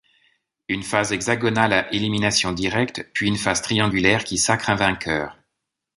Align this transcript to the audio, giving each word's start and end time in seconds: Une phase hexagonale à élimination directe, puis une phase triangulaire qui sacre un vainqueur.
Une 0.67 0.81
phase 0.81 1.11
hexagonale 1.13 1.73
à 1.73 1.93
élimination 1.93 2.53
directe, 2.53 3.05
puis 3.13 3.27
une 3.27 3.37
phase 3.37 3.61
triangulaire 3.61 4.23
qui 4.23 4.39
sacre 4.39 4.71
un 4.71 4.75
vainqueur. 4.75 5.37